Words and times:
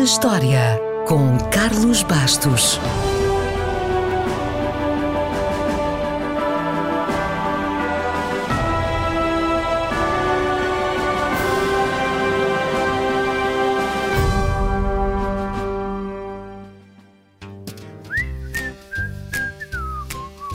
na 0.00 0.04
História, 0.04 0.80
com 1.06 1.36
Carlos 1.50 2.02
Bastos. 2.02 2.80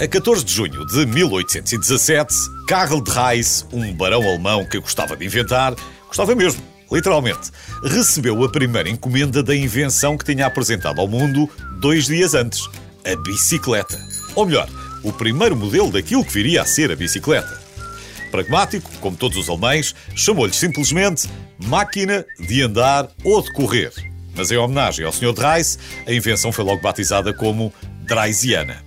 A 0.02 0.08
14 0.08 0.44
de 0.44 0.52
junho 0.52 0.84
de 0.88 1.06
1817, 1.06 2.34
Karl 2.68 3.00
de 3.00 3.12
Reis, 3.12 3.68
um 3.72 3.94
barão 3.94 4.24
alemão 4.24 4.66
que 4.66 4.80
gostava 4.80 5.16
de 5.16 5.24
inventar, 5.24 5.76
gostava 6.08 6.34
mesmo, 6.34 6.75
literalmente, 6.96 7.52
recebeu 7.84 8.42
a 8.44 8.50
primeira 8.50 8.90
encomenda 8.90 9.44
da 9.44 9.56
invenção 9.56 10.18
que 10.18 10.26
tinha 10.26 10.46
apresentado 10.46 11.02
ao 11.02 11.08
mundo 11.08 11.50
dois 11.80 12.06
dias 12.06 12.34
antes: 12.34 12.62
a 13.06 13.16
bicicleta. 13.22 14.00
Ou 14.34 14.46
melhor, 14.46 14.70
o 15.04 15.12
primeiro 15.12 15.56
modelo 15.56 15.92
daquilo 15.92 16.24
que 16.24 16.34
viria 16.34 16.62
a 16.62 16.66
ser 16.66 16.92
a 16.92 16.96
bicicleta. 16.96 17.64
Pragmático, 18.32 18.90
como 19.00 19.16
todos 19.16 19.38
os 19.38 19.50
alemães, 19.50 19.94
chamou-lhe 20.16 20.54
simplesmente 20.54 21.30
máquina 21.58 22.26
de 22.40 22.62
andar 22.62 23.10
ou 23.24 23.42
de 23.42 23.52
correr. 23.54 23.92
Mas 24.36 24.52
em 24.52 24.58
homenagem 24.58 25.06
ao 25.06 25.14
Sr. 25.14 25.34
de 25.34 25.42
Reis, 25.42 25.80
a 26.06 26.12
invenção 26.12 26.52
foi 26.52 26.66
logo 26.66 26.82
batizada 26.82 27.34
como 27.34 27.74
Dreisiana. 28.02 28.84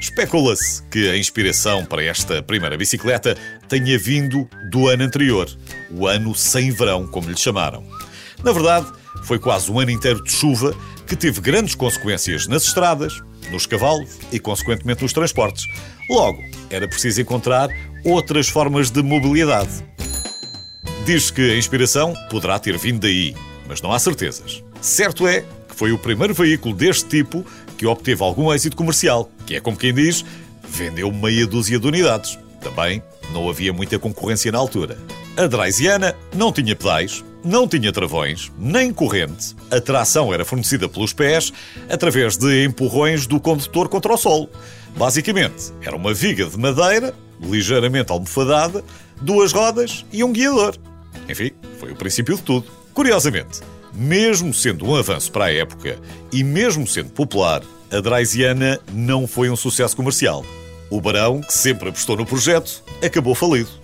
Especula-se 0.00 0.82
que 0.90 1.08
a 1.08 1.16
inspiração 1.16 1.84
para 1.84 2.04
esta 2.04 2.42
primeira 2.42 2.76
bicicleta 2.76 3.34
tenha 3.68 3.98
vindo 3.98 4.46
do 4.70 4.88
ano 4.88 5.02
anterior, 5.02 5.48
o 5.96 6.06
ano 6.06 6.34
sem 6.34 6.70
verão, 6.70 7.06
como 7.06 7.28
lhe 7.28 7.36
chamaram. 7.36 7.84
Na 8.42 8.52
verdade, 8.52 8.86
foi 9.22 9.38
quase 9.38 9.70
um 9.70 9.78
ano 9.78 9.90
inteiro 9.90 10.22
de 10.22 10.30
chuva 10.30 10.74
que 11.06 11.16
teve 11.16 11.40
grandes 11.40 11.74
consequências 11.74 12.46
nas 12.46 12.64
estradas, 12.64 13.22
nos 13.50 13.66
cavalos 13.66 14.18
e, 14.32 14.38
consequentemente, 14.38 15.02
nos 15.02 15.12
transportes. 15.12 15.64
Logo, 16.10 16.38
era 16.70 16.88
preciso 16.88 17.20
encontrar 17.20 17.68
outras 18.04 18.48
formas 18.48 18.90
de 18.90 19.02
mobilidade. 19.02 19.84
Diz 21.06 21.30
que 21.30 21.52
a 21.52 21.56
inspiração 21.56 22.14
poderá 22.30 22.58
ter 22.58 22.76
vindo 22.78 23.00
daí, 23.00 23.34
mas 23.68 23.80
não 23.80 23.92
há 23.92 23.98
certezas. 23.98 24.62
Certo 24.80 25.26
é 25.26 25.40
que 25.40 25.74
foi 25.74 25.92
o 25.92 25.98
primeiro 25.98 26.34
veículo 26.34 26.74
deste 26.74 27.06
tipo 27.06 27.44
que 27.76 27.86
obteve 27.86 28.22
algum 28.22 28.52
êxito 28.52 28.76
comercial, 28.76 29.30
que 29.46 29.56
é 29.56 29.60
como 29.60 29.76
quem 29.76 29.92
diz, 29.92 30.24
vendeu 30.66 31.10
meia 31.12 31.46
dúzia 31.46 31.78
de 31.78 31.86
unidades. 31.86 32.38
Também 32.60 33.02
não 33.32 33.48
havia 33.48 33.72
muita 33.72 33.98
concorrência 33.98 34.50
na 34.50 34.58
altura. 34.58 34.96
A 35.36 35.48
Draisiana 35.48 36.14
não 36.32 36.52
tinha 36.52 36.76
pedais, 36.76 37.24
não 37.42 37.66
tinha 37.66 37.92
travões, 37.92 38.52
nem 38.56 38.92
corrente. 38.92 39.56
A 39.68 39.80
tração 39.80 40.32
era 40.32 40.44
fornecida 40.44 40.88
pelos 40.88 41.12
pés 41.12 41.52
através 41.90 42.36
de 42.36 42.64
empurrões 42.64 43.26
do 43.26 43.40
condutor 43.40 43.88
contra 43.88 44.14
o 44.14 44.16
solo. 44.16 44.48
Basicamente, 44.96 45.72
era 45.82 45.96
uma 45.96 46.14
viga 46.14 46.44
de 46.46 46.56
madeira, 46.56 47.12
ligeiramente 47.40 48.12
almofadada, 48.12 48.84
duas 49.20 49.52
rodas 49.52 50.06
e 50.12 50.22
um 50.22 50.32
guiador. 50.32 50.76
Enfim, 51.28 51.50
foi 51.80 51.90
o 51.90 51.96
princípio 51.96 52.36
de 52.36 52.42
tudo. 52.42 52.66
Curiosamente, 52.92 53.60
mesmo 53.92 54.54
sendo 54.54 54.86
um 54.86 54.94
avanço 54.94 55.32
para 55.32 55.46
a 55.46 55.52
época 55.52 55.98
e 56.32 56.44
mesmo 56.44 56.86
sendo 56.86 57.10
popular, 57.10 57.60
a 57.90 57.98
Draisiana 57.98 58.78
não 58.92 59.26
foi 59.26 59.50
um 59.50 59.56
sucesso 59.56 59.96
comercial. 59.96 60.46
O 60.88 61.00
barão, 61.00 61.40
que 61.40 61.52
sempre 61.52 61.88
apostou 61.88 62.16
no 62.16 62.24
projeto, 62.24 62.84
acabou 63.02 63.34
falido. 63.34 63.83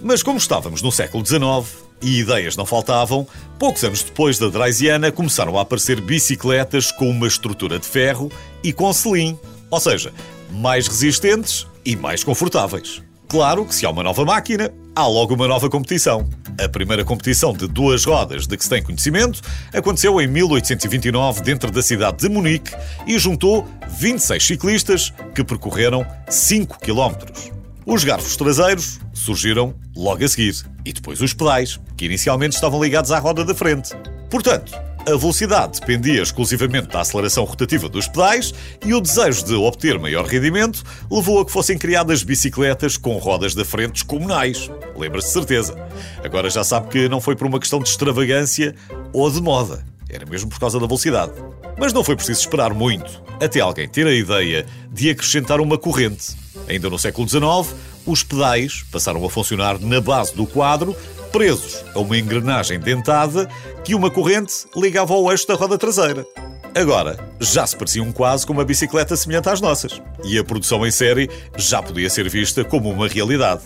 Mas 0.00 0.22
como 0.22 0.38
estávamos 0.38 0.80
no 0.80 0.92
século 0.92 1.24
XIX 1.26 1.84
e 2.00 2.20
ideias 2.20 2.56
não 2.56 2.64
faltavam, 2.64 3.26
poucos 3.58 3.82
anos 3.82 4.02
depois 4.02 4.38
da 4.38 4.48
Draisiana 4.48 5.10
começaram 5.10 5.58
a 5.58 5.62
aparecer 5.62 6.00
bicicletas 6.00 6.92
com 6.92 7.10
uma 7.10 7.26
estrutura 7.26 7.78
de 7.78 7.86
ferro 7.86 8.30
e 8.62 8.72
com 8.72 8.92
selim, 8.92 9.38
ou 9.70 9.80
seja, 9.80 10.12
mais 10.50 10.86
resistentes 10.86 11.66
e 11.84 11.96
mais 11.96 12.22
confortáveis. 12.22 13.02
Claro 13.28 13.66
que 13.66 13.74
se 13.74 13.84
há 13.84 13.90
uma 13.90 14.02
nova 14.02 14.24
máquina, 14.24 14.72
há 14.96 15.06
logo 15.06 15.34
uma 15.34 15.46
nova 15.46 15.68
competição. 15.68 16.28
A 16.58 16.68
primeira 16.68 17.04
competição 17.04 17.52
de 17.52 17.68
duas 17.68 18.04
rodas 18.04 18.46
de 18.46 18.56
que 18.56 18.64
se 18.64 18.70
tem 18.70 18.82
conhecimento 18.82 19.42
aconteceu 19.72 20.18
em 20.20 20.26
1829 20.26 21.42
dentro 21.42 21.70
da 21.70 21.82
cidade 21.82 22.18
de 22.18 22.28
Munique 22.28 22.72
e 23.06 23.18
juntou 23.18 23.68
26 23.98 24.46
ciclistas 24.46 25.12
que 25.34 25.44
percorreram 25.44 26.06
5 26.28 26.78
km. 26.80 27.57
Os 27.90 28.04
garfos 28.04 28.36
traseiros 28.36 29.00
surgiram 29.14 29.74
logo 29.96 30.22
a 30.22 30.28
seguir 30.28 30.54
e 30.84 30.92
depois 30.92 31.22
os 31.22 31.32
pedais, 31.32 31.80
que 31.96 32.04
inicialmente 32.04 32.54
estavam 32.54 32.84
ligados 32.84 33.10
à 33.10 33.18
roda 33.18 33.46
da 33.46 33.54
frente. 33.54 33.96
Portanto, 34.28 34.74
a 35.06 35.16
velocidade 35.16 35.80
dependia 35.80 36.20
exclusivamente 36.20 36.88
da 36.88 37.00
aceleração 37.00 37.44
rotativa 37.44 37.88
dos 37.88 38.06
pedais 38.06 38.52
e 38.84 38.92
o 38.92 39.00
desejo 39.00 39.42
de 39.42 39.54
obter 39.54 39.98
maior 39.98 40.26
rendimento 40.26 40.84
levou 41.10 41.40
a 41.40 41.46
que 41.46 41.50
fossem 41.50 41.78
criadas 41.78 42.22
bicicletas 42.22 42.98
com 42.98 43.16
rodas 43.16 43.54
da 43.54 43.64
frente 43.64 43.92
descomunais. 43.92 44.70
Lembra-se 44.94 45.28
de 45.28 45.32
certeza. 45.32 45.74
Agora 46.22 46.50
já 46.50 46.62
sabe 46.62 46.88
que 46.88 47.08
não 47.08 47.22
foi 47.22 47.36
por 47.36 47.46
uma 47.46 47.58
questão 47.58 47.80
de 47.80 47.88
extravagância 47.88 48.74
ou 49.14 49.30
de 49.30 49.40
moda. 49.40 49.82
Era 50.10 50.26
mesmo 50.26 50.50
por 50.50 50.60
causa 50.60 50.78
da 50.78 50.86
velocidade. 50.86 51.32
Mas 51.78 51.94
não 51.94 52.04
foi 52.04 52.16
preciso 52.16 52.40
esperar 52.40 52.74
muito 52.74 53.22
até 53.40 53.60
alguém 53.60 53.88
ter 53.88 54.06
a 54.06 54.12
ideia 54.12 54.66
de 54.92 55.08
acrescentar 55.08 55.58
uma 55.58 55.78
corrente. 55.78 56.36
Ainda 56.68 56.90
no 56.90 56.98
século 56.98 57.28
XIX, 57.28 57.74
os 58.06 58.22
pedais 58.22 58.84
passaram 58.92 59.24
a 59.24 59.30
funcionar 59.30 59.78
na 59.80 60.00
base 60.00 60.34
do 60.34 60.46
quadro 60.46 60.94
presos 61.32 61.84
a 61.94 61.98
uma 61.98 62.16
engrenagem 62.16 62.78
dentada 62.78 63.48
que 63.84 63.94
uma 63.94 64.10
corrente 64.10 64.66
ligava 64.76 65.14
ao 65.14 65.30
eixo 65.30 65.46
da 65.46 65.54
roda 65.54 65.78
traseira. 65.78 66.26
Agora, 66.74 67.18
já 67.40 67.66
se 67.66 67.76
pareciam 67.76 68.12
quase 68.12 68.46
com 68.46 68.52
uma 68.52 68.64
bicicleta 68.64 69.16
semelhante 69.16 69.48
às 69.48 69.60
nossas, 69.60 70.00
e 70.24 70.38
a 70.38 70.44
produção 70.44 70.86
em 70.86 70.90
série 70.90 71.28
já 71.56 71.82
podia 71.82 72.08
ser 72.10 72.28
vista 72.28 72.64
como 72.64 72.90
uma 72.90 73.08
realidade. 73.08 73.62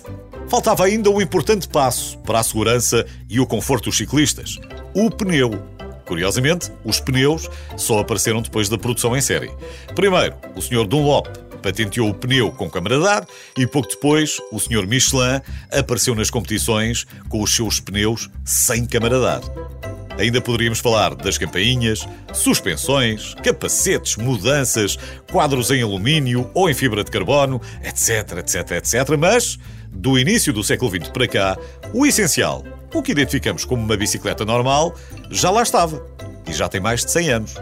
Faltava 0.48 0.84
ainda 0.84 1.10
um 1.10 1.20
importante 1.20 1.68
passo 1.68 2.18
para 2.18 2.38
a 2.38 2.42
segurança 2.42 3.06
e 3.28 3.40
o 3.40 3.46
conforto 3.46 3.84
dos 3.84 3.96
ciclistas: 3.96 4.58
o 4.94 5.10
pneu. 5.10 5.62
Curiosamente, 6.06 6.70
os 6.84 7.00
pneus 7.00 7.48
só 7.76 8.00
apareceram 8.00 8.42
depois 8.42 8.68
da 8.68 8.76
produção 8.76 9.16
em 9.16 9.20
série. 9.20 9.50
Primeiro, 9.94 10.34
o 10.54 10.60
Sr. 10.60 10.86
Dunlop 10.86 11.26
patenteou 11.62 12.10
o 12.10 12.14
pneu 12.14 12.50
com 12.50 12.68
câmara 12.68 12.98
de 12.98 13.06
ar 13.06 13.26
e 13.56 13.66
pouco 13.66 13.88
depois 13.88 14.38
o 14.50 14.58
Sr. 14.58 14.86
Michelin 14.86 15.40
apareceu 15.70 16.14
nas 16.14 16.30
competições 16.30 17.06
com 17.28 17.40
os 17.40 17.54
seus 17.54 17.80
pneus 17.80 18.28
sem 18.44 18.84
câmara 18.84 19.18
de 19.18 19.26
ar. 19.26 19.72
Ainda 20.18 20.40
poderíamos 20.40 20.78
falar 20.78 21.14
das 21.14 21.38
campainhas, 21.38 22.06
suspensões, 22.34 23.34
capacetes, 23.42 24.16
mudanças, 24.16 24.98
quadros 25.30 25.70
em 25.70 25.82
alumínio 25.82 26.50
ou 26.52 26.68
em 26.68 26.74
fibra 26.74 27.02
de 27.02 27.10
carbono, 27.10 27.60
etc, 27.82 28.38
etc, 28.38 28.72
etc. 28.72 29.16
Mas, 29.18 29.58
do 29.90 30.18
início 30.18 30.52
do 30.52 30.62
século 30.62 30.90
XX 30.90 31.08
para 31.08 31.26
cá, 31.26 31.58
o 31.94 32.04
essencial, 32.04 32.62
o 32.92 33.02
que 33.02 33.12
identificamos 33.12 33.64
como 33.64 33.82
uma 33.82 33.96
bicicleta 33.96 34.44
normal, 34.44 34.94
já 35.30 35.50
lá 35.50 35.62
estava. 35.62 36.04
E 36.46 36.52
já 36.52 36.68
tem 36.68 36.80
mais 36.80 37.04
de 37.04 37.10
100 37.10 37.30
anos. 37.30 37.54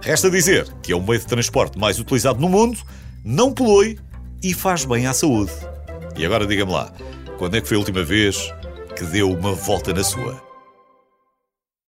Resta 0.00 0.30
dizer 0.30 0.66
que 0.82 0.92
é 0.92 0.96
o 0.96 1.02
meio 1.02 1.18
de 1.18 1.26
transporte 1.26 1.78
mais 1.78 1.98
utilizado 1.98 2.40
no 2.40 2.48
mundo 2.48 2.78
não 3.24 3.52
polui 3.52 3.98
e 4.42 4.54
faz 4.54 4.84
bem 4.84 5.06
à 5.06 5.12
saúde. 5.12 5.52
E 6.16 6.24
agora 6.24 6.46
diga-me 6.46 6.72
lá, 6.72 6.92
quando 7.38 7.56
é 7.56 7.60
que 7.60 7.68
foi 7.68 7.76
a 7.76 7.80
última 7.80 8.02
vez 8.02 8.52
que 8.96 9.04
deu 9.04 9.30
uma 9.30 9.52
volta 9.52 9.92
na 9.92 10.02
sua? 10.02 10.49